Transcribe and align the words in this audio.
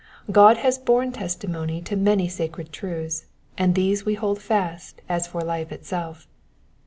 God 0.31 0.57
has 0.57 0.79
orne 0.87 1.11
testimony 1.11 1.79
to 1.83 1.95
many 1.95 2.27
sacred 2.27 2.73
truths, 2.73 3.25
and 3.55 3.75
these 3.75 4.03
we 4.03 4.15
hold 4.15 4.41
fast 4.41 4.99
as 5.07 5.27
for 5.27 5.41
life 5.41 5.71
itself. 5.71 6.27